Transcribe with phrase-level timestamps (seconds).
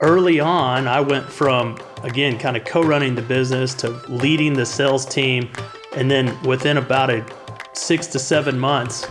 [0.00, 4.66] early on, I went from, again, kind of co running the business to leading the
[4.66, 5.50] sales team.
[5.96, 7.24] And then within about a
[7.72, 9.06] six to seven months,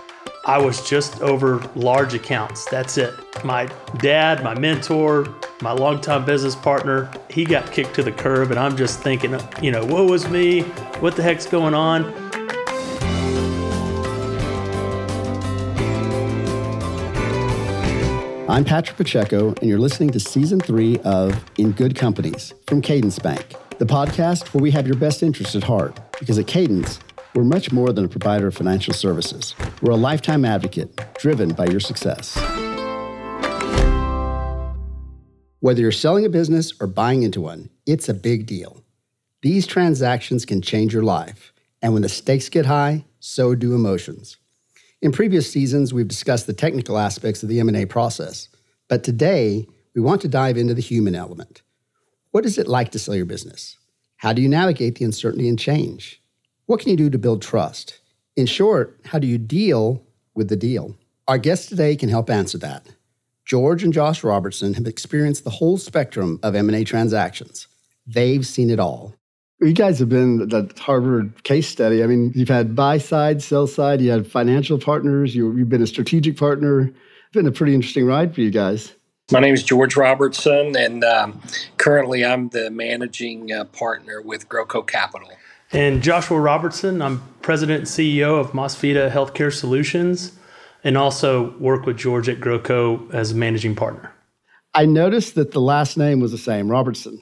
[0.46, 2.66] I was just over large accounts.
[2.66, 3.14] That's it.
[3.44, 3.66] My
[3.98, 5.28] dad, my mentor,
[5.62, 9.72] my longtime business partner, he got kicked to the curb, and I'm just thinking, you
[9.72, 10.62] know, woe was me.
[11.02, 12.29] What the heck's going on?
[18.60, 23.18] I'm Patrick Pacheco, and you're listening to season three of In Good Companies from Cadence
[23.18, 25.98] Bank, the podcast where we have your best interest at heart.
[26.20, 27.00] Because at Cadence,
[27.34, 29.56] we're much more than a provider of financial services.
[29.82, 32.38] We're a lifetime advocate driven by your success.
[35.62, 38.84] Whether you're selling a business or buying into one, it's a big deal.
[39.42, 44.36] These transactions can change your life, and when the stakes get high, so do emotions.
[45.02, 48.50] In previous seasons, we've discussed the technical aspects of the M&A process,
[48.90, 51.62] but today we want to dive into the human element.
[52.32, 53.78] What is it like to sell your business?
[54.18, 56.22] How do you navigate the uncertainty and change?
[56.66, 58.02] What can you do to build trust?
[58.36, 60.04] In short, how do you deal
[60.36, 60.98] with the deal?
[61.30, 62.86] Our guest today can help answer that.
[63.46, 67.68] George and Josh Robertson have experienced the whole spectrum of M&A transactions.
[68.06, 69.16] They've seen it all.
[69.62, 72.02] You guys have been the Harvard case study.
[72.02, 75.82] I mean, you've had buy side, sell side, you had financial partners, you, have been
[75.82, 76.84] a strategic partner.
[76.84, 78.94] It's been a pretty interesting ride for you guys.
[79.34, 81.42] My name is George Robertson, and um,
[81.76, 85.30] currently I'm the managing uh, partner with GrowCo Capital.
[85.74, 90.40] And Joshua Robertson, I'm president and CEO of MasVida Healthcare Solutions,
[90.86, 94.14] and also work with George at GrowCo as a managing partner.
[94.74, 97.22] I noticed that the last name was the same, Robertson.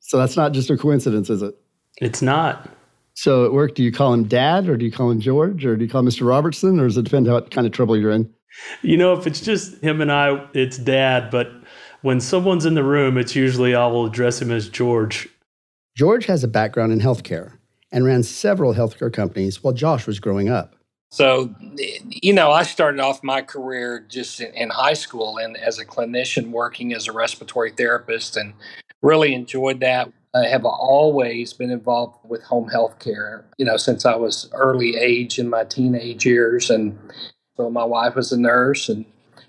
[0.00, 1.54] So that's not just a coincidence, is it?
[2.00, 2.68] It's not.
[3.14, 5.76] So at work, do you call him Dad, or do you call him George, or
[5.76, 6.26] do you call Mr.
[6.26, 8.32] Robertson, or does it depend what kind of trouble you're in?
[8.82, 11.30] You know, if it's just him and I, it's Dad.
[11.30, 11.50] But
[12.02, 15.28] when someone's in the room, it's usually I will address him as George.
[15.96, 17.52] George has a background in healthcare
[17.90, 20.76] and ran several healthcare companies while Josh was growing up.
[21.10, 21.54] So,
[22.10, 26.50] you know, I started off my career just in, high school and as a clinician
[26.50, 28.52] working as a respiratory therapist and
[29.00, 30.12] really enjoyed that.
[30.38, 34.96] I have always been involved with home health care, you know, since I was early
[34.96, 36.70] age in my teenage years.
[36.70, 36.98] And
[37.56, 39.04] so my wife was a nurse and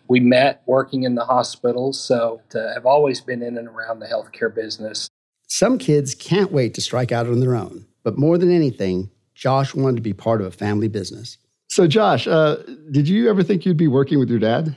[0.08, 1.94] we met working in the hospital.
[1.94, 2.42] So
[2.76, 5.08] I've always been in and around the healthcare business.
[5.48, 7.86] Some kids can't wait to strike out on their own.
[8.04, 11.38] But more than anything, Josh wanted to be part of a family business.
[11.68, 12.58] So, Josh, uh,
[12.92, 14.76] did you ever think you'd be working with your dad?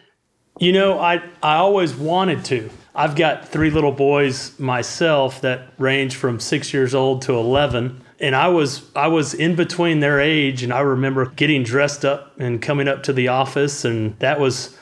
[0.63, 2.71] You know, I, I always wanted to.
[2.95, 8.01] I've got three little boys myself that range from six years old to 11.
[8.21, 12.39] And I was I was in between their age, and I remember getting dressed up
[12.39, 14.79] and coming up to the office, and that was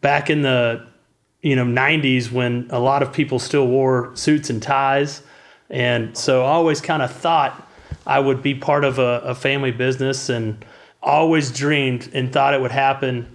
[0.00, 0.86] back in the
[1.42, 5.22] you know 90s when a lot of people still wore suits and ties,
[5.68, 7.68] and so I always kind of thought
[8.06, 10.64] I would be part of a, a family business, and
[11.02, 13.33] always dreamed and thought it would happen.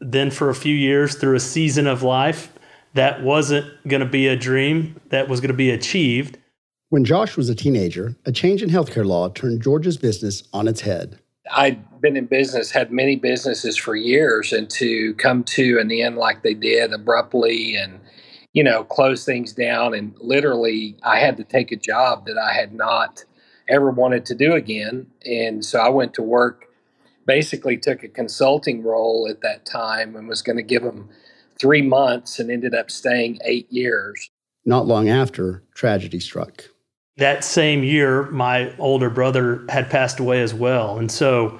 [0.00, 2.52] Then for a few years through a season of life,
[2.94, 6.38] that wasn't going to be a dream that was going to be achieved.
[6.88, 10.80] When Josh was a teenager, a change in healthcare law turned George's business on its
[10.82, 11.18] head.
[11.52, 16.16] I'd been in business, had many businesses for years, and to come to an end
[16.16, 18.00] like they did abruptly and,
[18.52, 19.94] you know, close things down.
[19.94, 23.24] And literally, I had to take a job that I had not
[23.68, 25.06] ever wanted to do again.
[25.24, 26.65] And so I went to work,
[27.26, 31.08] basically took a consulting role at that time and was going to give him
[31.58, 34.30] three months and ended up staying eight years.
[34.64, 36.64] Not long after, tragedy struck.
[37.18, 40.98] That same year, my older brother had passed away as well.
[40.98, 41.58] And so,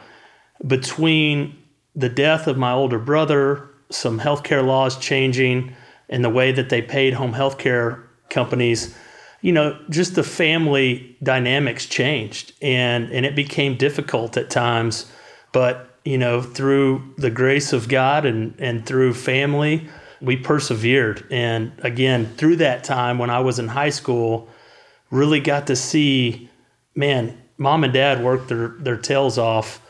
[0.66, 1.56] between
[1.94, 5.74] the death of my older brother, some healthcare laws changing,
[6.08, 8.96] and the way that they paid home healthcare companies,
[9.40, 15.10] you know, just the family dynamics changed and, and it became difficult at times.
[15.56, 19.88] But you know, through the grace of God and, and through family,
[20.20, 21.26] we persevered.
[21.30, 24.50] And again, through that time when I was in high school,
[25.10, 26.50] really got to see,
[26.94, 29.80] man, mom and dad worked their, their tails off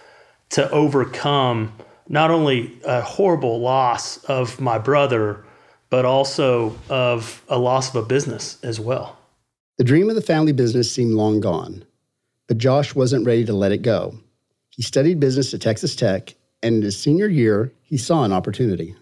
[0.50, 1.72] to overcome
[2.08, 5.44] not only a horrible loss of my brother,
[5.90, 9.18] but also of a loss of a business as well.
[9.78, 11.84] The dream of the family business seemed long gone,
[12.46, 14.20] but Josh wasn't ready to let it go.
[14.76, 18.94] He studied business at Texas Tech, and in his senior year, he saw an opportunity.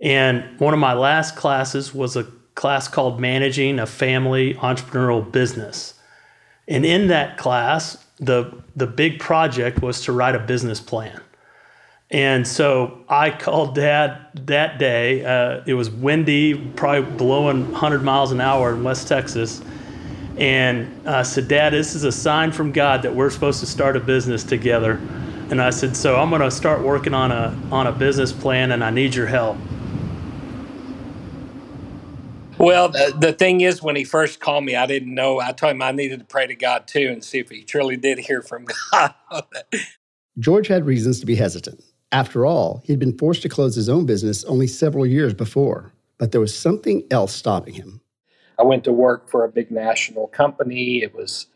[0.00, 5.94] And one of my last classes was a class called Managing a Family Entrepreneurial Business.
[6.66, 11.20] And in that class, the, the big project was to write a business plan.
[12.10, 15.24] And so I called dad that day.
[15.24, 19.60] Uh, it was windy, probably blowing 100 miles an hour in West Texas.
[20.38, 23.96] And I said, Dad, this is a sign from God that we're supposed to start
[23.96, 25.00] a business together.
[25.50, 28.70] And I said, So I'm going to start working on a, on a business plan
[28.70, 29.56] and I need your help.
[32.58, 35.40] Well, the, the thing is, when he first called me, I didn't know.
[35.40, 37.96] I told him I needed to pray to God too and see if he truly
[37.96, 39.14] did hear from God.
[40.38, 41.82] George had reasons to be hesitant.
[42.10, 46.32] After all, he'd been forced to close his own business only several years before, but
[46.32, 47.97] there was something else stopping him.
[48.58, 51.02] I went to work for a big national company.
[51.02, 51.46] It was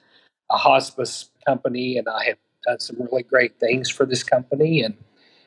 [0.50, 4.82] a hospice company, and I had done some really great things for this company.
[4.82, 4.94] And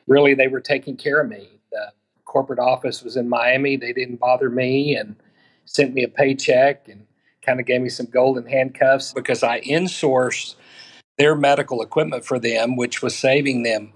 [0.08, 1.48] really, they were taking care of me.
[1.72, 1.92] The
[2.26, 3.78] corporate office was in Miami.
[3.78, 5.16] They didn't bother me and
[5.66, 7.06] sent me a paycheck and
[7.42, 10.56] kind of gave me some golden handcuffs because I insourced
[11.18, 13.94] their medical equipment for them, which was saving them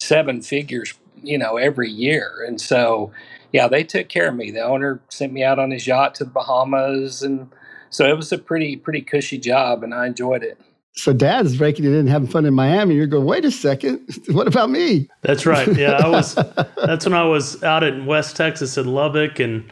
[0.00, 2.44] seven figures, you know, every year.
[2.46, 3.12] And so,
[3.52, 4.50] yeah, they took care of me.
[4.50, 7.50] The owner sent me out on his yacht to the Bahamas, and
[7.90, 10.58] so it was a pretty pretty cushy job, and I enjoyed it.
[10.94, 12.96] So dad's breaking it in, having fun in Miami.
[12.96, 15.08] You're going, wait a second, what about me?
[15.22, 15.68] That's right.
[15.76, 16.34] Yeah, I was.
[16.76, 19.70] that's when I was out in West Texas in Lubbock and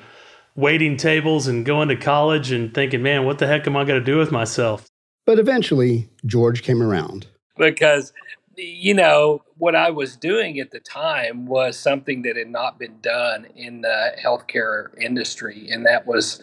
[0.55, 4.01] waiting tables and going to college and thinking, man, what the heck am I going
[4.01, 4.89] to do with myself?
[5.27, 7.27] But eventually, George came around
[7.59, 8.13] because
[8.57, 12.99] you know, what I was doing at the time was something that had not been
[13.01, 15.69] done in the healthcare industry.
[15.71, 16.43] And that was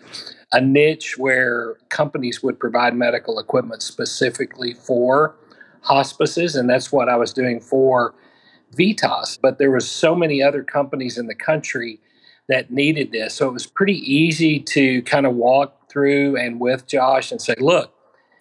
[0.51, 5.35] a niche where companies would provide medical equipment specifically for
[5.81, 6.55] hospices.
[6.55, 8.13] And that's what I was doing for
[8.75, 9.39] Vitas.
[9.41, 11.99] But there was so many other companies in the country
[12.47, 13.33] that needed this.
[13.33, 17.55] So it was pretty easy to kind of walk through and with Josh and say,
[17.59, 17.93] look,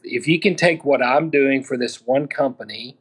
[0.03, 2.99] if you can take what I'm doing for this one company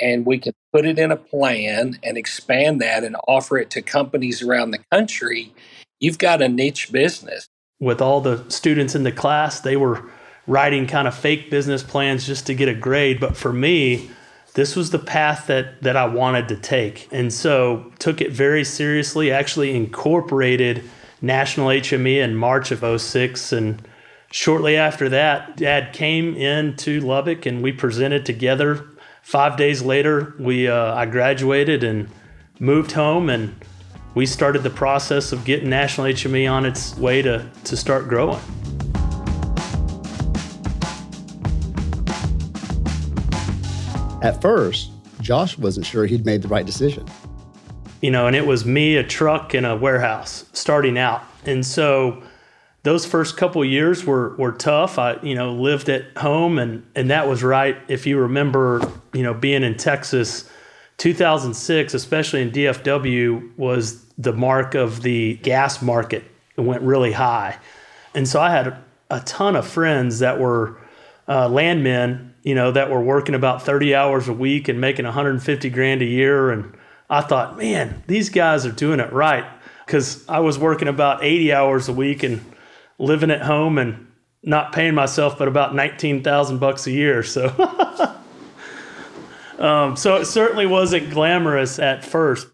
[0.00, 3.82] and we can put it in a plan and expand that and offer it to
[3.82, 5.52] companies around the country,
[6.00, 7.48] you've got a niche business.
[7.80, 10.10] With all the students in the class, they were
[10.46, 13.20] writing kind of fake business plans just to get a grade.
[13.20, 14.10] But for me,
[14.54, 17.08] this was the path that, that I wanted to take.
[17.10, 20.82] And so took it very seriously, actually incorporated
[21.20, 23.52] National HME in March of 06.
[23.52, 23.86] And
[24.30, 28.86] shortly after that, dad came into Lubbock and we presented together
[29.22, 32.08] five days later, we uh, I graduated and
[32.58, 33.54] moved home, and
[34.14, 38.40] we started the process of getting National HME on its way to to start growing.
[44.22, 44.90] At first,
[45.20, 47.06] Josh wasn't sure he'd made the right decision.
[48.02, 51.22] You know, and it was me, a truck, and a warehouse starting out.
[51.44, 52.22] And so
[52.82, 54.98] those first couple years were were tough.
[54.98, 57.76] I you know lived at home and and that was right.
[57.88, 58.80] If you remember,
[59.12, 60.50] you know being in Texas,
[60.98, 66.24] 2006, especially in DFW, was the mark of the gas market.
[66.56, 67.58] It went really high,
[68.14, 68.76] and so I had
[69.10, 70.78] a ton of friends that were
[71.28, 72.34] uh, landmen.
[72.42, 76.06] You know that were working about 30 hours a week and making 150 grand a
[76.06, 76.74] year, and
[77.08, 79.44] I thought, man, these guys are doing it right
[79.86, 82.44] because I was working about 80 hours a week and
[83.02, 84.06] living at home and
[84.42, 87.22] not paying myself but about 19,000 bucks a year.
[87.22, 87.46] So
[89.58, 92.48] um, so it certainly wasn't glamorous at first.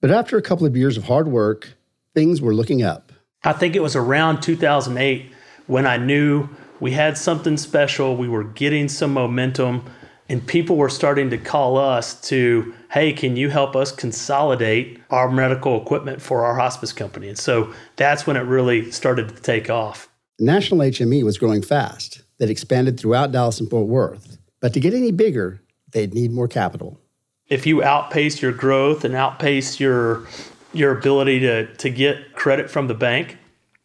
[0.00, 1.76] But after a couple of years of hard work,
[2.14, 3.12] things were looking up.
[3.42, 5.32] I think it was around 2008
[5.66, 6.48] when I knew
[6.80, 9.84] we had something special, we were getting some momentum
[10.28, 15.28] and people were starting to call us to hey can you help us consolidate our
[15.28, 17.28] medical equipment for our hospice company?
[17.28, 20.08] And so that's when it really started to take off.
[20.38, 22.22] National hme was growing fast.
[22.38, 24.38] That expanded throughout dallas and fort worth.
[24.60, 25.60] But to get any bigger
[25.90, 27.00] they'd need more capital.
[27.48, 30.26] If you outpace your growth and outpace your
[30.72, 33.38] your ability to, to get credit from the bank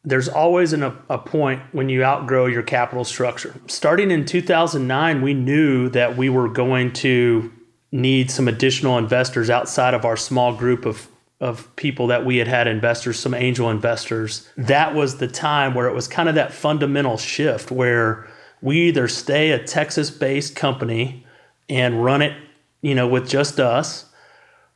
[0.03, 3.53] there's always an, a point when you outgrow your capital structure.
[3.67, 7.51] Starting in 2009, we knew that we were going to
[7.91, 11.07] need some additional investors outside of our small group of
[11.41, 14.49] of people that we had had investors, some angel investors.
[14.57, 18.27] That was the time where it was kind of that fundamental shift where
[18.61, 21.25] we either stay a Texas-based company
[21.69, 22.35] and run it,
[22.81, 24.05] you know, with just us,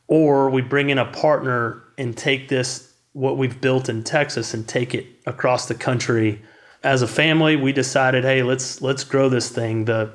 [0.08, 4.67] or we bring in a partner and take this what we've built in Texas and
[4.67, 6.41] take it across the country.
[6.82, 9.86] As a family, we decided, hey, let's let's grow this thing.
[9.86, 10.13] The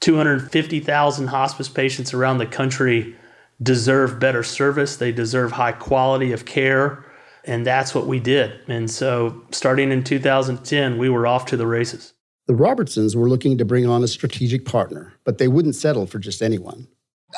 [0.00, 3.16] 250,000 hospice patients around the country
[3.62, 4.96] deserve better service.
[4.96, 7.04] They deserve high quality of care,
[7.44, 8.60] and that's what we did.
[8.68, 12.12] And so, starting in 2010, we were off to the races.
[12.46, 16.18] The Robertsons were looking to bring on a strategic partner, but they wouldn't settle for
[16.18, 16.86] just anyone.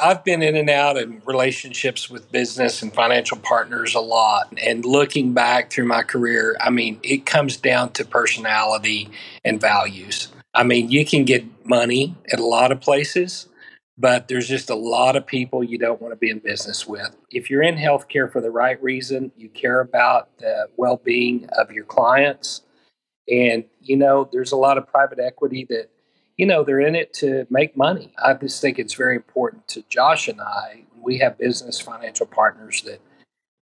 [0.02, 4.52] I've been in and out of relationships with business and financial partners a lot.
[4.62, 9.10] And looking back through my career, I mean, it comes down to personality
[9.44, 10.28] and values.
[10.58, 13.48] I mean, you can get money at a lot of places,
[13.96, 17.16] but there's just a lot of people you don't want to be in business with.
[17.30, 21.70] If you're in healthcare for the right reason, you care about the well being of
[21.70, 22.62] your clients.
[23.30, 25.90] And, you know, there's a lot of private equity that
[26.38, 28.12] you know, they're in it to make money.
[28.24, 30.84] I just think it's very important to Josh and I.
[31.02, 33.00] We have business financial partners that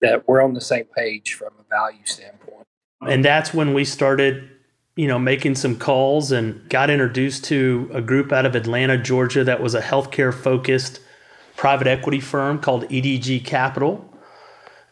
[0.01, 2.65] that we're on the same page from a value standpoint.
[3.07, 4.49] And that's when we started,
[4.95, 9.43] you know, making some calls and got introduced to a group out of Atlanta, Georgia
[9.43, 10.99] that was a healthcare focused
[11.55, 14.09] private equity firm called EDG Capital.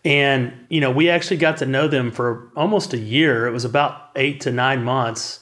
[0.03, 3.45] And, you know, we actually got to know them for almost a year.
[3.45, 5.39] It was about eight to nine months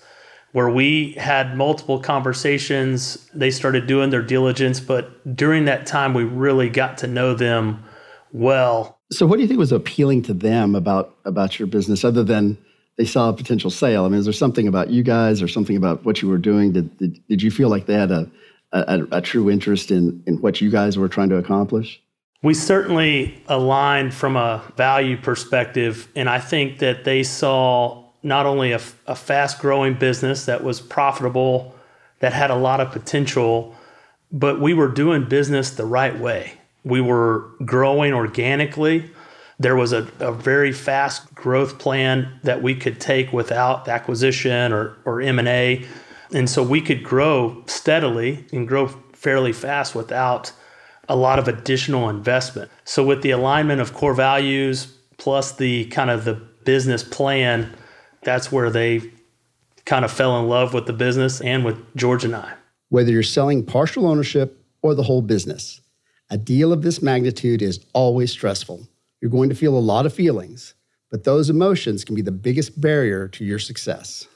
[0.51, 3.29] where we had multiple conversations.
[3.33, 7.83] They started doing their diligence, but during that time, we really got to know them
[8.33, 8.99] well.
[9.11, 12.57] So, what do you think was appealing to them about about your business, other than
[12.99, 14.03] they saw a potential sale?
[14.03, 16.73] I mean, is there something about you guys, or something about what you were doing?
[16.73, 18.29] Did did, did you feel like they had a,
[18.73, 22.01] a, a true interest in in what you guys were trying to accomplish?
[22.43, 28.73] We certainly aligned from a value perspective, and I think that they saw not only
[28.73, 31.73] a, a fast growing business that was profitable,
[32.19, 33.73] that had a lot of potential,
[34.29, 36.51] but we were doing business the right way.
[36.83, 39.09] We were growing organically.
[39.59, 44.97] There was a, a very fast growth plan that we could take without acquisition or,
[45.05, 45.85] or M&A.
[46.33, 50.53] And so we could grow steadily and grow fairly fast without
[51.09, 52.71] a lot of additional investment.
[52.85, 54.85] So with the alignment of core values
[55.17, 57.75] plus the kind of the business plan,
[58.23, 59.01] that's where they
[59.85, 62.53] kind of fell in love with the business and with George and I.
[62.89, 65.81] Whether you're selling partial ownership or the whole business,
[66.29, 68.87] a deal of this magnitude is always stressful.
[69.21, 70.75] You're going to feel a lot of feelings,
[71.11, 74.27] but those emotions can be the biggest barrier to your success.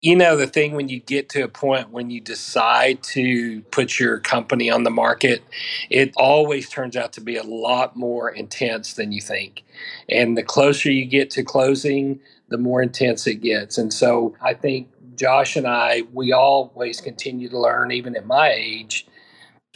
[0.00, 3.98] You know, the thing when you get to a point when you decide to put
[3.98, 5.42] your company on the market,
[5.90, 9.64] it always turns out to be a lot more intense than you think.
[10.08, 13.76] And the closer you get to closing, the more intense it gets.
[13.76, 18.52] And so I think Josh and I, we always continue to learn, even at my
[18.52, 19.04] age.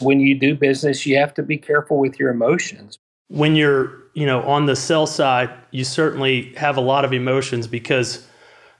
[0.00, 2.96] When you do business, you have to be careful with your emotions.
[3.26, 7.66] When you're, you know, on the sell side, you certainly have a lot of emotions
[7.66, 8.26] because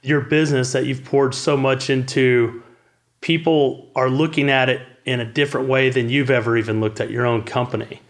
[0.02, 2.62] your business that you've poured so much into,
[3.20, 7.10] people are looking at it in a different way than you've ever even looked at
[7.10, 8.00] your own company.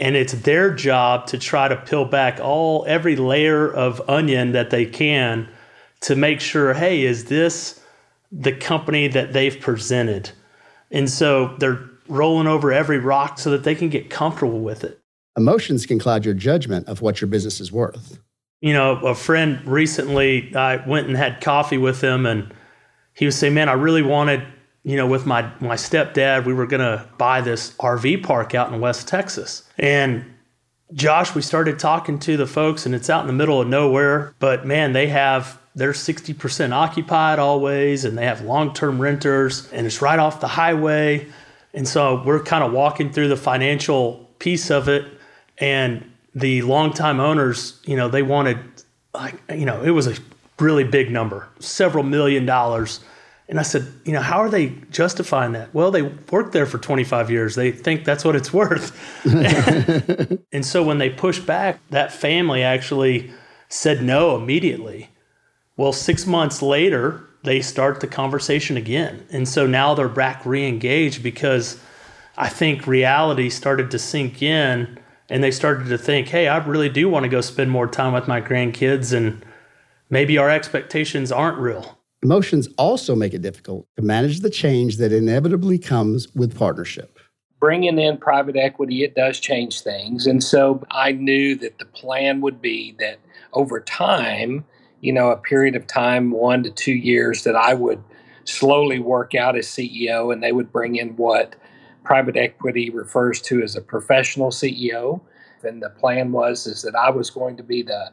[0.00, 4.70] And it's their job to try to peel back all every layer of onion that
[4.70, 5.48] they can
[6.00, 7.80] to make sure hey is this
[8.30, 10.30] the company that they've presented?
[10.90, 15.00] And so they're rolling over every rock so that they can get comfortable with it
[15.36, 18.18] emotions can cloud your judgment of what your business is worth
[18.60, 22.52] you know a friend recently i went and had coffee with him and
[23.14, 24.42] he was saying man i really wanted
[24.86, 28.80] you know, with my my stepdad, we were gonna buy this RV park out in
[28.80, 29.64] West Texas.
[29.78, 30.24] And
[30.92, 34.32] Josh, we started talking to the folks, and it's out in the middle of nowhere.
[34.38, 40.00] But man, they have they're 60% occupied always, and they have long-term renters, and it's
[40.00, 41.26] right off the highway.
[41.74, 45.04] And so we're kind of walking through the financial piece of it,
[45.58, 48.58] and the longtime owners, you know, they wanted
[49.14, 50.14] like you know, it was a
[50.58, 53.00] really big number, several million dollars
[53.48, 55.72] and I said, you know, how are they justifying that?
[55.72, 57.54] Well, they worked there for 25 years.
[57.54, 58.92] They think that's what it's worth.
[60.52, 63.32] and so when they pushed back, that family actually
[63.68, 65.10] said no immediately.
[65.76, 69.24] Well, six months later, they start the conversation again.
[69.30, 71.80] And so now they're back re engaged because
[72.36, 74.98] I think reality started to sink in
[75.28, 78.12] and they started to think, hey, I really do want to go spend more time
[78.12, 79.44] with my grandkids and
[80.10, 81.98] maybe our expectations aren't real.
[82.22, 87.18] Emotions also make it difficult to manage the change that inevitably comes with partnership.
[87.60, 90.26] Bringing in private equity, it does change things.
[90.26, 93.18] And so I knew that the plan would be that
[93.52, 94.64] over time,
[95.00, 98.02] you know, a period of time, one to two years, that I would
[98.44, 101.56] slowly work out as CEO and they would bring in what
[102.06, 105.20] private equity refers to as a professional CEO.
[105.64, 108.12] And the plan was is that I was going to be the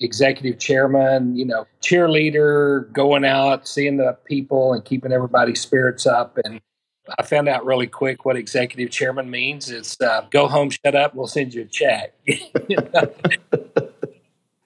[0.00, 6.38] executive chairman, you know, cheerleader, going out, seeing the people and keeping everybody's spirits up.
[6.44, 6.60] And
[7.18, 9.70] I found out really quick what executive chairman means.
[9.70, 12.14] It's uh, go home, shut up, we'll send you a check.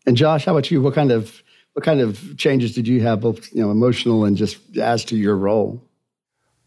[0.06, 0.80] and Josh, how about you?
[0.80, 1.42] What kind of
[1.74, 5.16] what kind of changes did you have, both you know, emotional and just as to
[5.16, 5.82] your role?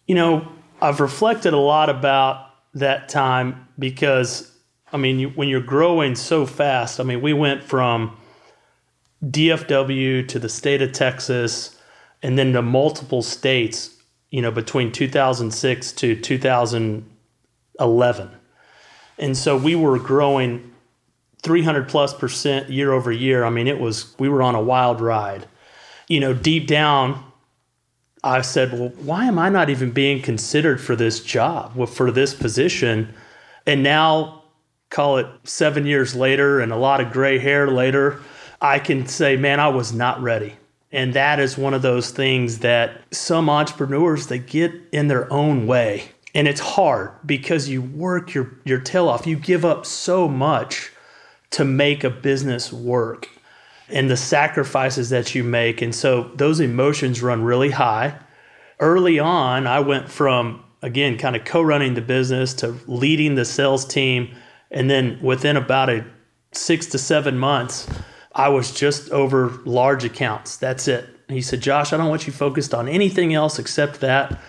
[0.06, 0.48] You know,
[0.82, 4.52] I've reflected a lot about that time because
[4.92, 8.16] I mean, you, when you're growing so fast, I mean, we went from
[9.26, 11.80] DFW to the state of Texas
[12.24, 13.98] and then to multiple states,
[14.32, 18.32] you know, between 2006 to 2011.
[19.20, 20.74] And so we were growing
[21.42, 23.44] 300 plus percent year over year.
[23.44, 25.48] I mean, it was, we were on a wild ride.
[26.08, 27.27] You know, deep down,
[28.24, 32.34] I said, well, why am I not even being considered for this job, for this
[32.34, 33.14] position?
[33.66, 34.44] And now,
[34.90, 38.20] call it seven years later and a lot of gray hair later,
[38.62, 40.56] I can say, man, I was not ready.
[40.92, 45.68] And that is one of those things that some entrepreneurs they get in their own
[45.68, 46.10] way.
[46.34, 49.28] And it's hard because you work your, your tail off.
[49.28, 50.92] You give up so much
[51.52, 53.30] to make a business work
[53.90, 55.82] and the sacrifices that you make.
[55.82, 58.18] And so those emotions run really high.
[58.80, 63.46] Early on, I went from, again, kind of co running the business to leading the
[63.46, 64.36] sales team.
[64.72, 66.06] And then within about a
[66.52, 67.88] six to seven months,
[68.34, 70.58] I was just over large accounts.
[70.58, 71.10] That's it.
[71.30, 74.40] He said, Josh, I don't want you focused on anything else except that.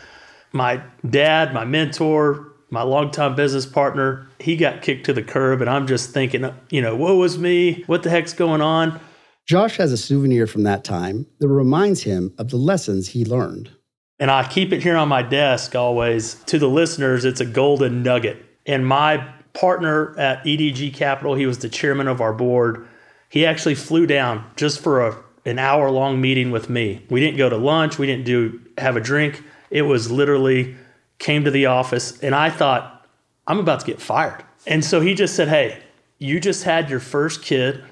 [0.52, 5.60] My dad, my mentor, my longtime business partner, he got kicked to the curb.
[5.60, 7.82] And I'm just thinking, you know, woe was me.
[7.86, 9.00] What the heck's going on?
[9.48, 13.70] Josh has a souvenir from that time that reminds him of the lessons he learned.
[14.18, 16.34] And I keep it here on my desk always.
[16.48, 18.44] To the listeners, it's a golden nugget.
[18.66, 22.86] And my partner at EDG Capital, he was the chairman of our board.
[23.30, 27.06] He actually flew down just for a, an hour long meeting with me.
[27.08, 29.42] We didn't go to lunch, we didn't do have a drink.
[29.70, 30.76] It was literally
[31.18, 33.06] came to the office and I thought
[33.46, 34.44] I'm about to get fired.
[34.66, 35.82] And so he just said, "Hey,
[36.18, 37.82] you just had your first kid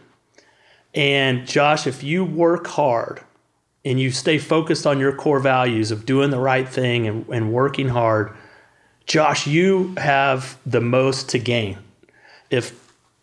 [0.96, 3.20] and Josh, if you work hard
[3.84, 7.52] and you stay focused on your core values of doing the right thing and, and
[7.52, 8.34] working hard,
[9.04, 11.78] Josh, you have the most to gain.
[12.50, 12.74] If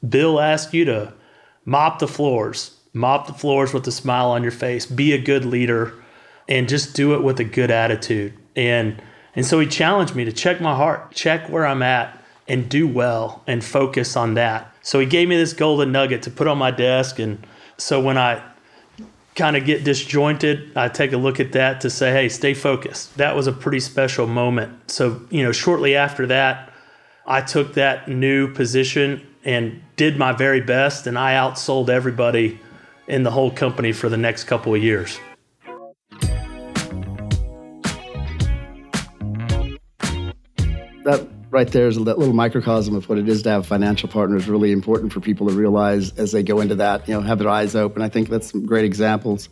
[0.08, 1.13] Bill asks you to
[1.65, 5.44] mop the floors, mop the floors with a smile on your face, be a good
[5.44, 5.94] leader,
[6.48, 8.34] and just do it with a good attitude.
[8.56, 9.01] And
[9.36, 12.88] and so he challenged me to check my heart, check where I'm at, and do
[12.88, 14.72] well and focus on that.
[14.83, 17.18] So he gave me this golden nugget to put on my desk.
[17.18, 17.46] And
[17.77, 18.42] so when I
[19.36, 23.18] kind of get disjointed, I take a look at that to say, hey, stay focused.
[23.18, 24.92] That was a pretty special moment.
[24.92, 26.72] So, you know, shortly after that,
[27.25, 32.59] I took that new position and did my very best, and I outsold everybody
[33.07, 35.20] in the whole company for the next couple of years.
[41.03, 44.50] That right there is a little microcosm of what it is to have financial partners.
[44.50, 47.50] Really important for people to realize as they go into that, you know, have their
[47.50, 48.01] eyes open.
[48.01, 49.50] I think that's some great examples.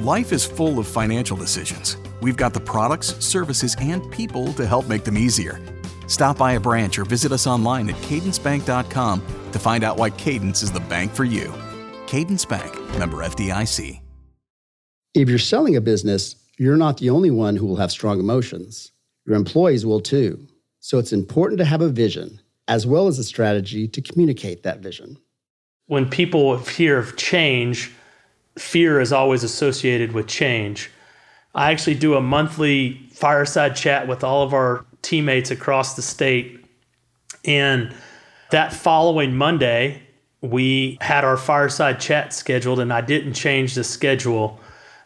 [0.00, 1.98] Life is full of financial decisions.
[2.22, 5.60] We've got the products, services, and people to help make them easier.
[6.08, 10.62] Stop by a branch or visit us online at cadencebank.com to find out why Cadence
[10.62, 11.52] is the bank for you.
[12.06, 14.00] Cadence Bank, member FDIC.
[15.14, 18.92] If you're selling a business, you're not the only one who will have strong emotions.
[19.26, 20.48] Your employees will too.
[20.84, 24.80] So it's important to have a vision as well as a strategy to communicate that
[24.80, 25.16] vision.
[25.86, 27.92] When people hear of change,
[28.58, 30.90] fear is always associated with change.
[31.54, 36.64] I actually do a monthly fireside chat with all of our teammates across the state.
[37.44, 37.94] And
[38.50, 40.02] that following Monday,
[40.40, 44.58] we had our fireside chat scheduled, and I didn't change the schedule.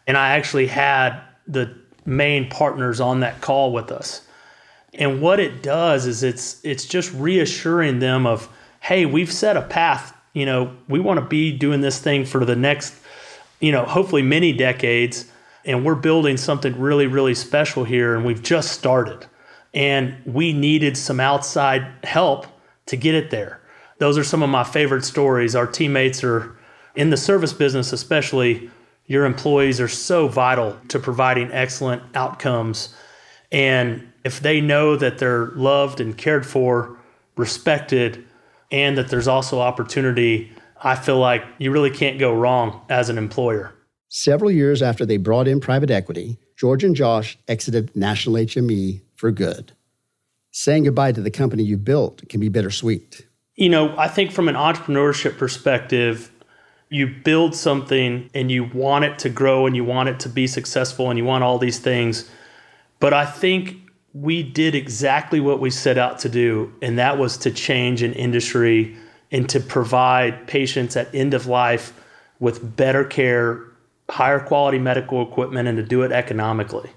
[0.07, 4.26] And I actually had the main partners on that call with us.
[4.97, 8.49] And what it does is it's it's just reassuring them of,
[8.81, 10.15] hey, we've set a path.
[10.33, 12.93] You know, we want to be doing this thing for the next,
[13.59, 15.31] you know, hopefully many decades.
[15.65, 18.15] And we're building something really, really special here.
[18.15, 19.25] And we've just started
[19.73, 22.47] and we needed some outside help
[22.87, 23.61] to get it there.
[23.99, 25.55] Those are some of my favorite stories.
[25.55, 26.55] Our teammates are
[26.95, 28.71] in the service business, especially.
[29.05, 32.95] Your employees are so vital to providing excellent outcomes.
[33.51, 36.99] And if they know that they're loved and cared for,
[37.37, 38.25] respected,
[38.69, 40.51] and that there's also opportunity,
[40.83, 43.73] I feel like you really can't go wrong as an employer.
[44.09, 49.31] Several years after they brought in private equity, George and Josh exited National HME for
[49.31, 49.71] good.
[50.51, 53.25] Saying goodbye to the company you built can be bittersweet.
[53.55, 56.29] You know, I think from an entrepreneurship perspective,
[56.89, 60.47] you build something and you want it to grow and you want it to be
[60.47, 62.29] successful and you want all these things.
[62.99, 63.86] But I think
[64.21, 68.13] we did exactly what we set out to do, and that was to change an
[68.13, 68.97] industry
[69.31, 71.93] and to provide patients at end of life
[72.39, 73.61] with better care,
[74.09, 76.89] higher quality medical equipment, and to do it economically.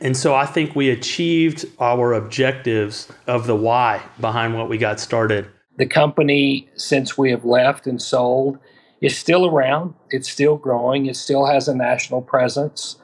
[0.00, 5.00] And so I think we achieved our objectives of the why behind what we got
[5.00, 5.48] started.
[5.76, 8.58] The company, since we have left and sold,
[9.00, 9.94] is still around.
[10.10, 11.06] It's still growing.
[11.06, 12.96] It still has a national presence.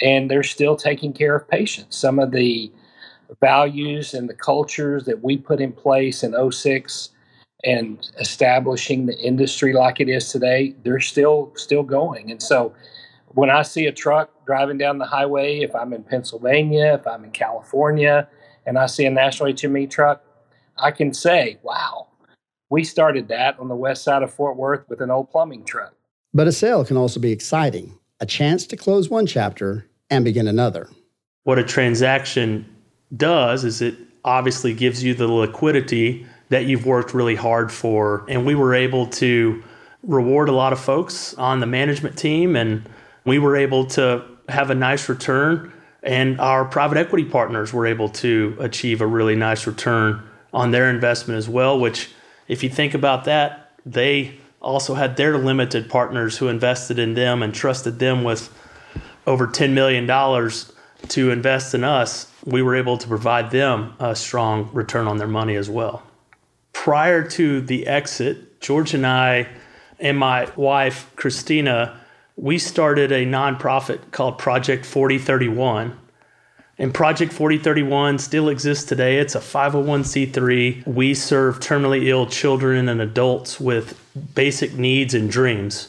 [0.00, 1.96] And they're still taking care of patients.
[1.96, 2.70] Some of the
[3.40, 7.10] values and the cultures that we put in place in 06
[7.64, 12.30] and establishing the industry like it is today, they're still still going.
[12.30, 12.74] And so
[13.28, 17.24] when I see a truck driving down the highway, if I'm in Pennsylvania, if I'm
[17.24, 18.28] in California,
[18.64, 20.22] and I see a national HME truck,
[20.78, 22.08] I can say, wow,
[22.70, 25.94] we started that on the west side of Fort Worth with an old plumbing truck.
[26.34, 30.48] But a sale can also be exciting a chance to close one chapter and begin
[30.48, 30.88] another.
[31.44, 32.66] What a transaction
[33.14, 38.24] does is it obviously gives you the liquidity that you've worked really hard for.
[38.28, 39.62] And we were able to
[40.02, 42.88] reward a lot of folks on the management team, and
[43.24, 45.72] we were able to have a nice return.
[46.02, 50.88] And our private equity partners were able to achieve a really nice return on their
[50.88, 52.10] investment as well, which,
[52.46, 57.42] if you think about that, they also had their limited partners who invested in them
[57.42, 58.52] and trusted them with
[59.26, 60.06] over $10 million
[61.10, 62.30] to invest in us.
[62.44, 66.02] We were able to provide them a strong return on their money as well
[66.86, 69.48] prior to the exit, George and I
[69.98, 71.98] and my wife, Christina,
[72.36, 75.98] we started a nonprofit called Project 4031.
[76.78, 79.16] And Project 4031 still exists today.
[79.18, 80.86] It's a 501c3.
[80.86, 83.98] We serve terminally ill children and adults with
[84.36, 85.88] basic needs and dreams.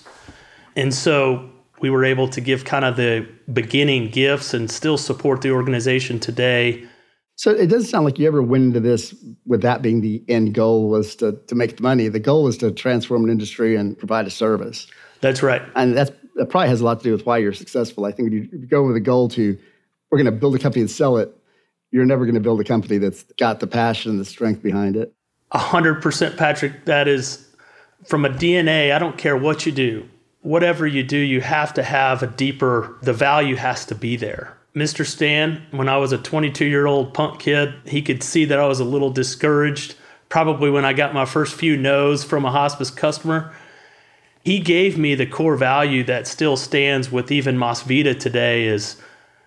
[0.76, 1.48] And so
[1.80, 6.20] we were able to give kind of the beginning gifts and still support the organization
[6.20, 6.88] today
[7.38, 9.14] so it doesn't sound like you ever went into this
[9.46, 12.08] with that being the end goal was to, to make the money.
[12.08, 14.88] The goal is to transform an industry and provide a service.
[15.22, 15.62] That's right.
[15.76, 18.06] And that's, that probably has a lot to do with why you're successful.
[18.06, 19.56] I think if you go with a goal to,
[20.10, 21.32] we're going to build a company and sell it,
[21.92, 24.96] you're never going to build a company that's got the passion and the strength behind
[24.96, 25.14] it.
[25.52, 26.86] A hundred percent, Patrick.
[26.86, 27.48] That is
[28.06, 28.92] from a DNA.
[28.92, 30.10] I don't care what you do.
[30.42, 34.58] Whatever you do, you have to have a deeper, the value has to be there
[34.78, 35.04] Mr.
[35.04, 38.68] Stan, when I was a 22 year old punk kid, he could see that I
[38.68, 39.96] was a little discouraged.
[40.30, 43.56] Probably when I got my first few no's from a hospice customer,
[44.44, 49.02] he gave me the core value that still stands with even MasVida today is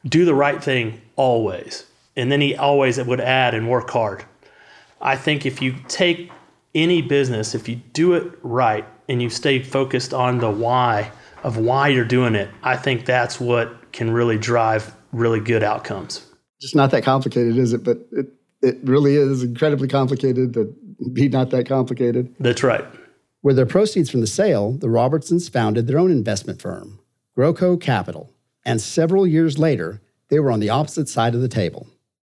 [0.04, 1.86] do the right thing always.
[2.16, 4.24] And then he always would add and work hard.
[5.00, 6.32] I think if you take
[6.74, 11.10] any business, if you do it right and you stay focused on the why
[11.42, 16.24] of why you're doing it, I think that's what can really drive really good outcomes.
[16.60, 17.82] Just not that complicated, is it?
[17.82, 18.26] But it,
[18.62, 20.74] it really is incredibly complicated to
[21.12, 22.32] be not that complicated.
[22.38, 22.84] That's right.
[23.42, 27.00] With their proceeds from the sale, the Robertsons founded their own investment firm,
[27.36, 28.30] GrowCo Capital,
[28.64, 31.88] and several years later, they were on the opposite side of the table.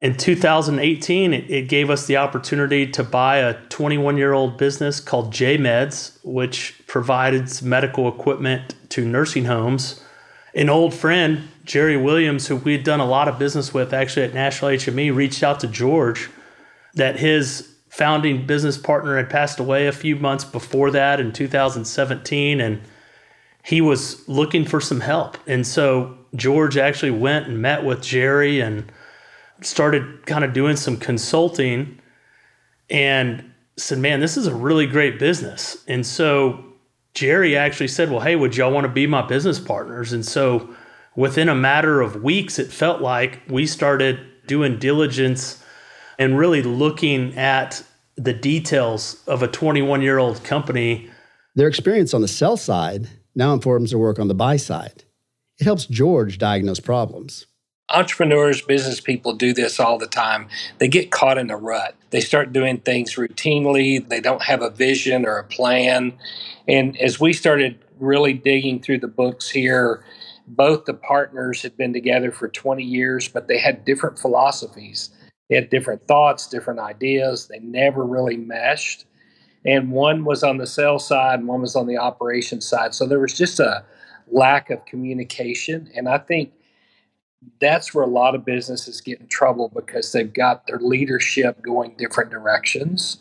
[0.05, 5.01] In 2018, it, it gave us the opportunity to buy a 21 year old business
[5.01, 10.05] called J Meds, which provides medical equipment to nursing homes.
[10.55, 14.35] An old friend Jerry Williams, who we'd done a lot of business with actually at
[14.35, 16.29] National HME, reached out to George
[16.93, 22.61] that his founding business partner had passed away a few months before that in 2017
[22.61, 22.83] and
[23.63, 25.39] he was looking for some help.
[25.47, 28.93] And so George actually went and met with Jerry and
[29.61, 32.01] started kind of doing some consulting
[32.91, 35.83] and said, Man, this is a really great business.
[35.89, 36.65] And so
[37.15, 40.13] Jerry actually said, Well, hey, would y'all want to be my business partners?
[40.13, 40.75] And so
[41.17, 45.63] within a matter of weeks, it felt like we started doing diligence
[46.19, 47.83] and really looking at
[48.17, 51.11] the details of a 21 year old company.
[51.55, 55.05] Their experience on the sell side now informs their work on the buy side.
[55.59, 57.47] It helps George diagnose problems.
[57.91, 60.49] Entrepreneurs, business people do this all the time.
[60.79, 61.95] They get caught in a rut.
[62.11, 64.09] They start doing things routinely.
[64.09, 66.15] They don't have a vision or a plan.
[66.67, 70.03] And as we started really digging through the books here,
[70.47, 75.11] both the partners had been together for 20 years, but they had different philosophies.
[75.51, 77.49] They had different thoughts, different ideas.
[77.49, 79.05] They never really meshed.
[79.67, 82.95] And one was on the sales side, and one was on the operations side.
[82.95, 83.85] So there was just a
[84.31, 85.91] lack of communication.
[85.95, 86.53] And I think
[87.61, 91.95] that's where a lot of businesses get in trouble because they've got their leadership going
[91.97, 93.19] different directions.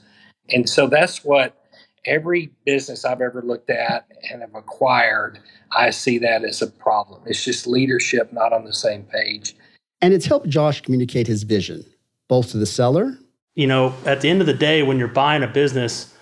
[0.49, 1.55] And so that's what
[2.05, 5.39] every business I've ever looked at and have acquired,
[5.71, 7.21] I see that as a problem.
[7.25, 9.55] It's just leadership not on the same page.
[10.01, 11.85] And it's helped Josh communicate his vision,
[12.27, 13.17] both to the seller.
[13.55, 16.13] You know, at the end of the day, when you're buying a business,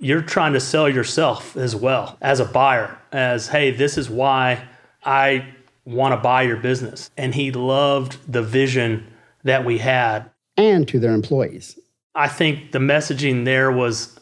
[0.00, 4.66] you're trying to sell yourself as well as a buyer, as, hey, this is why
[5.04, 5.54] I
[5.88, 7.10] want to buy your business.
[7.16, 9.06] And he loved the vision
[9.44, 10.30] that we had.
[10.56, 11.78] And to their employees.
[12.14, 14.18] I think the messaging there was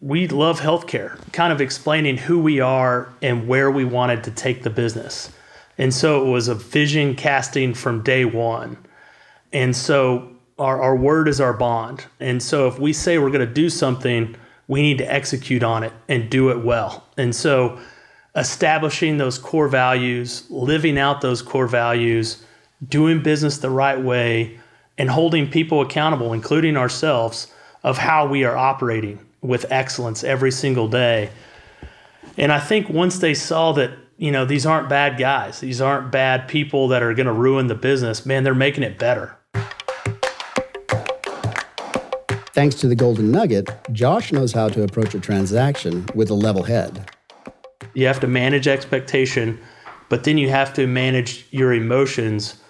[0.00, 4.62] we love healthcare, kind of explaining who we are and where we wanted to take
[4.62, 5.32] the business.
[5.76, 8.76] And so it was a vision casting from day one.
[9.52, 12.04] And so our, our word is our bond.
[12.20, 15.82] And so if we say we're going to do something, we need to execute on
[15.82, 17.06] it and do it well.
[17.16, 17.78] And so
[18.38, 22.44] establishing those core values, living out those core values,
[22.88, 24.58] doing business the right way,
[24.96, 27.48] and holding people accountable, including ourselves,
[27.82, 31.30] of how we are operating with excellence every single day.
[32.36, 36.12] And I think once they saw that, you know, these aren't bad guys, these aren't
[36.12, 39.36] bad people that are going to ruin the business, man, they're making it better.
[42.52, 46.64] Thanks to the Golden Nugget, Josh knows how to approach a transaction with a level
[46.64, 47.08] head.
[47.94, 49.58] You have to manage expectation,
[50.08, 52.60] but then you have to manage your emotions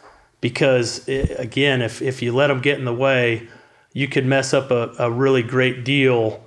[0.41, 3.49] because, it, again, if, if you let them get in the way,
[3.93, 6.45] you could mess up a, a really great deal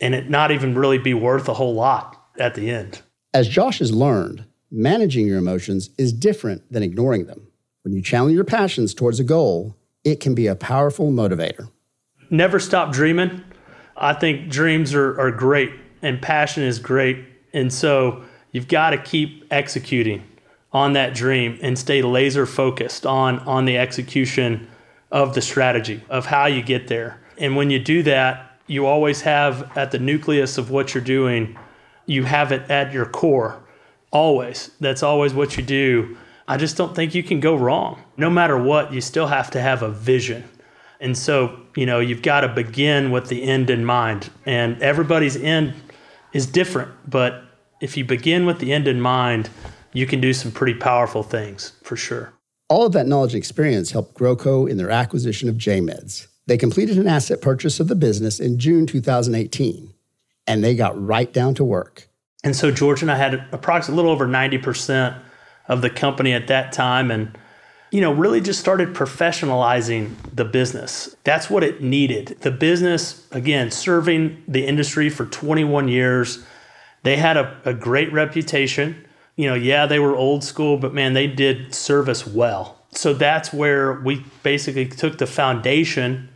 [0.00, 3.02] and it not even really be worth a whole lot at the end.
[3.34, 7.48] As Josh has learned, managing your emotions is different than ignoring them.
[7.82, 11.68] When you channel your passions towards a goal, it can be a powerful motivator
[12.30, 13.42] never stop dreaming.
[13.96, 17.26] I think dreams are, are great and passion is great.
[17.52, 20.24] And so you've got to keep executing
[20.72, 24.68] on that dream and stay laser focused on, on the execution
[25.10, 27.20] of the strategy of how you get there.
[27.38, 31.58] And when you do that, you always have at the nucleus of what you're doing,
[32.06, 33.60] you have it at your core.
[34.12, 34.70] Always.
[34.80, 36.16] That's always what you do.
[36.46, 38.02] I just don't think you can go wrong.
[38.16, 40.48] No matter what, you still have to have a vision.
[41.00, 44.30] And so, you know, you've got to begin with the end in mind.
[44.44, 45.74] And everybody's end
[46.32, 47.42] is different, but
[47.80, 49.50] if you begin with the end in mind,
[49.92, 52.32] you can do some pretty powerful things for sure.
[52.68, 56.28] All of that knowledge and experience helped GrowCo in their acquisition of JMEDS.
[56.46, 59.92] They completed an asset purchase of the business in June 2018,
[60.46, 62.08] and they got right down to work.
[62.42, 65.20] And so George and I had approximately a little over 90%
[65.68, 67.10] of the company at that time.
[67.10, 67.36] And
[67.90, 71.16] you know, really just started professionalizing the business.
[71.24, 72.36] That's what it needed.
[72.40, 76.44] The business, again, serving the industry for 21 years,
[77.02, 79.06] they had a, a great reputation.
[79.36, 82.80] You know, yeah, they were old school, but man, they did service well.
[82.92, 86.28] So that's where we basically took the foundation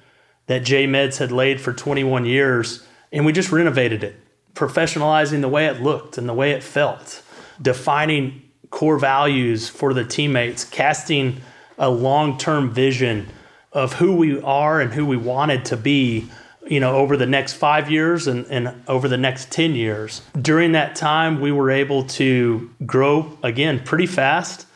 [0.46, 4.16] that JMEDS had laid for 21 years and we just renovated it,
[4.54, 7.22] professionalizing the way it looked and the way it felt,
[7.62, 8.42] defining
[8.74, 11.40] core values for the teammates, casting
[11.78, 13.28] a long term vision
[13.72, 16.28] of who we are and who we wanted to be
[16.66, 20.22] you know over the next five years and, and over the next 10 years.
[20.40, 24.66] During that time we were able to grow again pretty fast.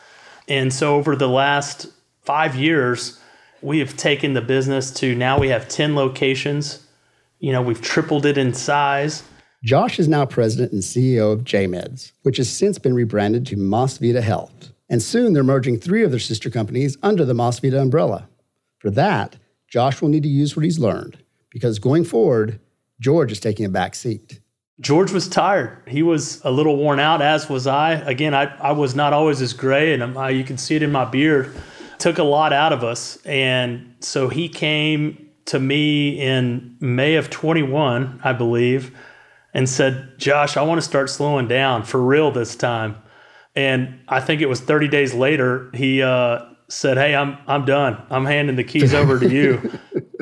[0.47, 1.89] And so over the last
[2.23, 3.19] five years
[3.63, 6.87] we have taken the business to now we have 10 locations.
[7.41, 9.25] You know we've tripled it in size
[9.65, 14.23] Josh is now president and CEO of JMEDS, which has since been rebranded to MasVida
[14.23, 14.73] Health.
[14.89, 18.29] And soon they're merging three of their sister companies under the MasVida umbrella.
[18.79, 21.19] For that, Josh will need to use what he's learned
[21.51, 22.61] because going forward,
[23.01, 24.41] George is taking a back seat.
[24.81, 25.77] George was tired.
[25.89, 27.95] He was a little worn out, as was I.
[27.95, 30.85] Again, I, I was not always as gray, and um, I, you can see it
[30.85, 31.53] in my beard.
[31.99, 33.19] Took a lot out of us.
[33.27, 38.97] And so he came to me in May of 21, I believe,
[39.59, 42.95] and said, Josh, I want to start slowing down for real this time.
[43.57, 48.01] And I think it was 30 days later, he uh, said, Hey, I'm, I'm done.
[48.09, 49.55] I'm handing the keys over to you.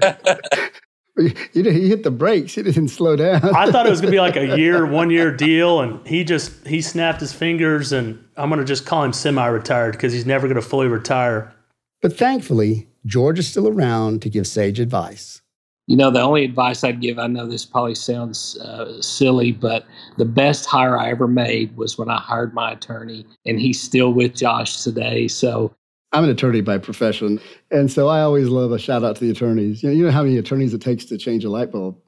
[1.53, 2.55] you hit the brakes.
[2.55, 3.55] He didn't slow down.
[3.55, 5.83] I thought it was going to be like a year, one year deal.
[5.83, 9.93] And he just, he snapped his fingers and I'm going to just call him semi-retired
[9.93, 11.55] because he's never going to fully retire.
[12.01, 15.43] But thankfully, George is still around to give sage advice.
[15.87, 19.87] You know, the only advice I'd give, I know this probably sounds uh, silly, but
[20.17, 24.13] the best hire I ever made was when I hired my attorney, and he's still
[24.13, 25.29] with Josh today.
[25.29, 25.73] So
[26.13, 27.41] I'm an attorney by profession.
[27.71, 29.83] And so I always love a shout out to the attorneys.
[29.83, 31.99] You know, you know how many attorneys it takes to change a light bulb?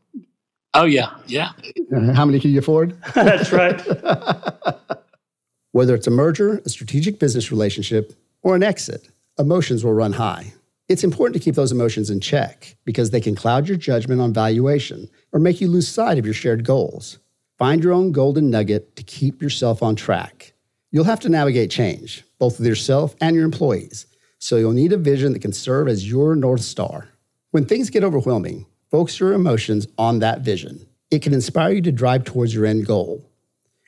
[0.75, 1.11] Oh, yeah.
[1.27, 1.51] Yeah.
[1.95, 2.97] Uh, how many can you afford?
[3.15, 3.81] That's right.
[5.73, 8.13] Whether it's a merger, a strategic business relationship,
[8.43, 10.53] or an exit, emotions will run high.
[10.89, 14.33] It's important to keep those emotions in check because they can cloud your judgment on
[14.33, 17.19] valuation or make you lose sight of your shared goals.
[17.59, 20.55] Find your own golden nugget to keep yourself on track.
[20.91, 24.07] You'll have to navigate change, both with yourself and your employees,
[24.39, 27.11] so you'll need a vision that can serve as your North Star.
[27.51, 30.87] When things get overwhelming, focus your emotions on that vision.
[31.11, 33.29] It can inspire you to drive towards your end goal.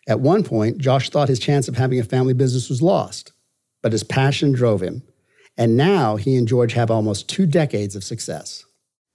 [0.07, 3.33] At one point, Josh thought his chance of having a family business was lost.
[3.83, 5.03] but his passion drove him.
[5.61, 8.65] And now he and George have almost two decades of success.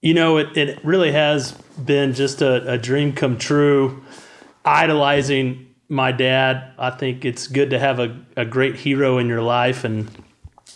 [0.00, 1.52] You know, it, it really has
[1.84, 4.04] been just a, a dream come true.
[4.64, 9.42] Idolizing my dad, I think it's good to have a, a great hero in your
[9.42, 10.08] life, and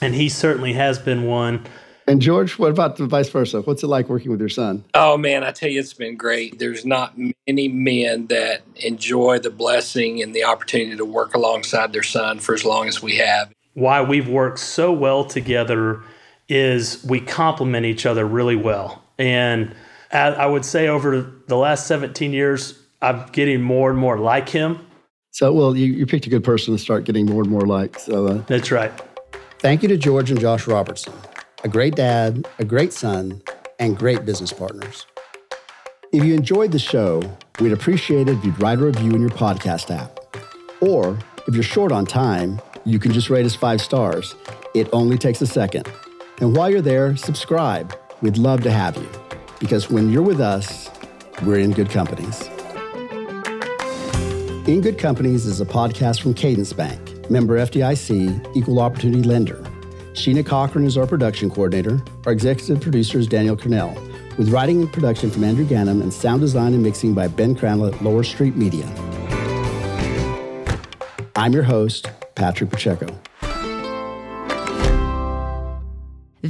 [0.01, 1.65] and he certainly has been one.
[2.09, 3.61] And George, what about the vice versa?
[3.61, 4.85] What's it like working with your son?
[4.95, 6.59] Oh man, I tell you, it's been great.
[6.59, 12.03] There's not many men that enjoy the blessing and the opportunity to work alongside their
[12.03, 13.53] son for as long as we have.
[13.81, 16.03] Why we've worked so well together
[16.51, 19.03] is we complement each other really well.
[19.19, 19.75] And
[20.13, 24.85] I would say over the last 17 years, I'm getting more and more like him.
[25.31, 27.99] So, well, you, you picked a good person to start getting more and more like.
[27.99, 28.93] So, uh, that's right.
[29.61, 31.15] Thank you to George and Josh Robertson
[31.65, 33.41] a great dad, a great son,
[33.79, 35.07] and great business partners.
[36.13, 37.23] If you enjoyed the show,
[37.61, 40.21] we'd appreciate it if you'd write a review in your podcast app.
[40.83, 44.35] Or if you're short on time, you can just rate us five stars.
[44.75, 45.91] It only takes a second.
[46.41, 47.95] And while you're there, subscribe.
[48.23, 49.09] We'd love to have you
[49.59, 50.91] because when you're with us,
[51.43, 52.49] we're in good companies.
[54.67, 59.57] In Good Companies is a podcast from Cadence Bank, member FDIC, equal opportunity lender.
[60.13, 62.01] Sheena Cochran is our production coordinator.
[62.25, 63.95] Our executive producer is Daniel Cornell,
[64.39, 68.01] with writing and production from Andrew Gannum and sound design and mixing by Ben Cranlett
[68.01, 68.87] Lower Street Media.
[71.35, 73.30] I'm your host, Patrick Pacheco.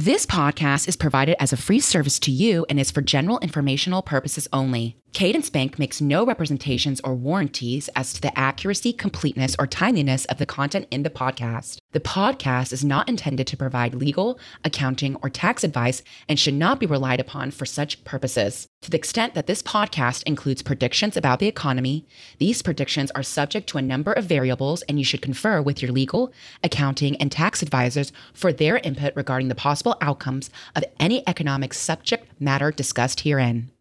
[0.01, 4.01] This podcast is provided as a free service to you and is for general informational
[4.01, 4.97] purposes only.
[5.13, 10.37] Cadence Bank makes no representations or warranties as to the accuracy, completeness, or timeliness of
[10.37, 11.79] the content in the podcast.
[11.91, 16.79] The podcast is not intended to provide legal, accounting, or tax advice and should not
[16.79, 18.69] be relied upon for such purposes.
[18.83, 23.67] To the extent that this podcast includes predictions about the economy, these predictions are subject
[23.69, 26.31] to a number of variables, and you should confer with your legal,
[26.63, 29.55] accounting, and tax advisors for their input regarding the
[29.99, 33.71] outcomes of any economic subject matter discussed herein.